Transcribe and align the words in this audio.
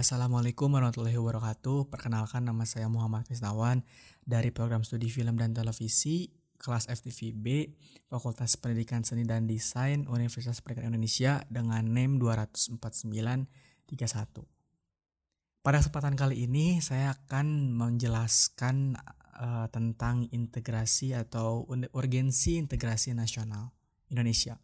Assalamualaikum 0.00 0.72
warahmatullahi 0.72 1.20
wabarakatuh. 1.20 1.92
Perkenalkan 1.92 2.48
nama 2.48 2.64
saya 2.64 2.88
Muhammad 2.88 3.28
Krisnawan 3.28 3.84
dari 4.24 4.48
program 4.48 4.80
studi 4.80 5.12
film 5.12 5.36
dan 5.36 5.52
televisi 5.52 6.32
kelas 6.56 6.88
FTVB 6.88 7.76
Fakultas 8.08 8.56
Pendidikan 8.56 9.04
Seni 9.04 9.28
dan 9.28 9.44
Desain 9.44 10.08
Universitas 10.08 10.64
Pendidikan 10.64 10.96
Indonesia 10.96 11.44
dengan 11.52 11.84
NEM 11.84 12.16
24931. 12.16 13.92
Pada 15.60 15.76
kesempatan 15.84 16.16
kali 16.16 16.48
ini 16.48 16.80
saya 16.80 17.12
akan 17.12 17.76
menjelaskan 17.76 18.96
uh, 19.36 19.68
tentang 19.68 20.24
integrasi 20.32 21.12
atau 21.12 21.68
urgensi 21.92 22.56
integrasi 22.56 23.12
nasional 23.12 23.76
Indonesia. 24.08 24.56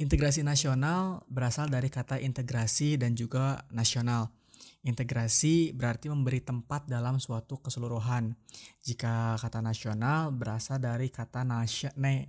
Integrasi 0.00 0.40
nasional 0.40 1.28
berasal 1.28 1.68
dari 1.68 1.92
kata 1.92 2.16
integrasi 2.16 2.96
dan 2.96 3.12
juga 3.12 3.68
nasional. 3.68 4.32
Integrasi 4.80 5.76
berarti 5.76 6.08
memberi 6.08 6.40
tempat 6.40 6.88
dalam 6.88 7.20
suatu 7.20 7.60
keseluruhan. 7.60 8.32
Jika 8.80 9.36
kata 9.36 9.60
nasional 9.60 10.32
berasal 10.32 10.80
dari 10.80 11.12
kata 11.12 11.44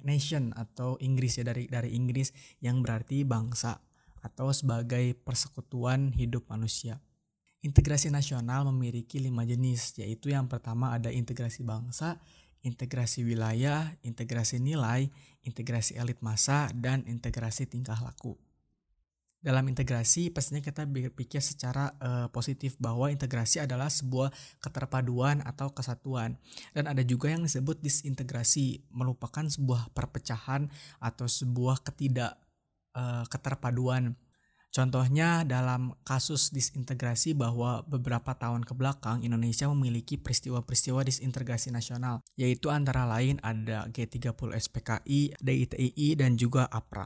nation 0.03 0.51
atau 0.51 0.99
Inggris 0.99 1.39
ya 1.39 1.47
dari 1.47 1.71
dari 1.71 1.95
Inggris 1.95 2.35
yang 2.59 2.83
berarti 2.83 3.23
bangsa 3.23 3.79
atau 4.19 4.51
sebagai 4.51 5.15
persekutuan 5.23 6.11
hidup 6.11 6.51
manusia. 6.51 6.99
Integrasi 7.63 8.11
nasional 8.11 8.67
memiliki 8.67 9.23
lima 9.23 9.47
jenis, 9.47 9.95
yaitu 9.95 10.35
yang 10.35 10.51
pertama 10.51 10.91
ada 10.91 11.07
integrasi 11.07 11.63
bangsa, 11.63 12.19
integrasi 12.61 13.25
wilayah, 13.25 13.97
integrasi 14.05 14.61
nilai, 14.61 15.09
integrasi 15.41 15.97
elit 15.97 16.21
masa, 16.21 16.69
dan 16.77 17.05
integrasi 17.09 17.65
tingkah 17.65 17.97
laku. 17.97 18.37
Dalam 19.41 19.65
integrasi, 19.65 20.29
pastinya 20.29 20.61
kita 20.61 20.85
berpikir 20.85 21.41
secara 21.41 21.97
uh, 21.97 22.29
positif 22.29 22.77
bahwa 22.77 23.09
integrasi 23.09 23.57
adalah 23.57 23.89
sebuah 23.89 24.29
keterpaduan 24.61 25.41
atau 25.41 25.73
kesatuan. 25.73 26.37
Dan 26.77 26.85
ada 26.85 27.01
juga 27.01 27.33
yang 27.33 27.41
disebut 27.41 27.81
disintegrasi, 27.81 28.85
merupakan 28.93 29.41
sebuah 29.41 29.89
perpecahan 29.97 30.69
atau 31.01 31.25
sebuah 31.25 31.81
ketidak 31.81 32.37
uh, 32.93 33.25
keterpaduan 33.33 34.13
Contohnya 34.71 35.43
dalam 35.43 35.99
kasus 36.07 36.55
disintegrasi 36.55 37.35
bahwa 37.35 37.83
beberapa 37.83 38.31
tahun 38.31 38.63
ke 38.63 38.71
belakang 38.71 39.19
Indonesia 39.19 39.67
memiliki 39.67 40.15
peristiwa-peristiwa 40.15 41.03
disintegrasi 41.03 41.75
nasional, 41.75 42.23
yaitu 42.39 42.71
antara 42.71 43.03
lain 43.03 43.35
ada 43.43 43.91
G30 43.91 44.31
SPKI, 44.55 45.35
DITII, 45.43 46.07
dan 46.15 46.39
juga 46.39 46.71
APRA. 46.71 47.03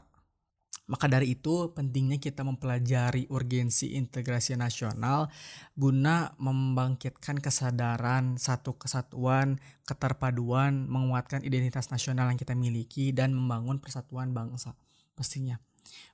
Maka 0.86 1.10
dari 1.10 1.34
itu 1.34 1.74
pentingnya 1.74 2.22
kita 2.22 2.46
mempelajari 2.46 3.26
urgensi 3.34 3.98
integrasi 3.98 4.54
nasional 4.54 5.26
guna 5.74 6.38
membangkitkan 6.38 7.42
kesadaran 7.42 8.38
satu 8.38 8.78
kesatuan, 8.78 9.58
keterpaduan, 9.82 10.86
menguatkan 10.86 11.42
identitas 11.42 11.90
nasional 11.90 12.30
yang 12.30 12.38
kita 12.38 12.54
miliki 12.54 13.10
dan 13.10 13.34
membangun 13.34 13.82
persatuan 13.82 14.30
bangsa 14.30 14.78
pastinya. 15.18 15.58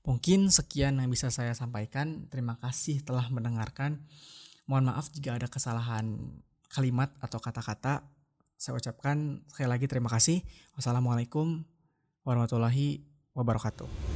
Mungkin 0.03 0.51
sekian 0.51 0.99
yang 0.99 1.11
bisa 1.11 1.31
saya 1.31 1.55
sampaikan. 1.57 2.27
Terima 2.29 2.59
kasih 2.59 3.01
telah 3.03 3.27
mendengarkan. 3.33 4.03
Mohon 4.67 4.95
maaf 4.95 5.11
jika 5.11 5.39
ada 5.39 5.49
kesalahan 5.49 6.19
kalimat 6.73 7.13
atau 7.21 7.39
kata-kata. 7.39 8.07
Saya 8.57 8.79
ucapkan 8.79 9.43
sekali 9.51 9.69
lagi 9.69 9.87
terima 9.91 10.13
kasih. 10.13 10.43
Wassalamualaikum 10.79 11.67
warahmatullahi 12.23 13.03
wabarakatuh. 13.35 14.12